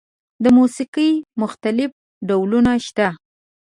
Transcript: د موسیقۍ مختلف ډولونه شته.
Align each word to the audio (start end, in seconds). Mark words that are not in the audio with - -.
د 0.43 0.45
موسیقۍ 0.57 1.11
مختلف 1.41 1.91
ډولونه 2.27 2.71
شته. 2.85 3.07